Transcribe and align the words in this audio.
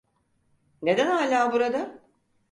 Neden 0.81 1.07
hala 1.07 1.51
burada? 1.53 2.01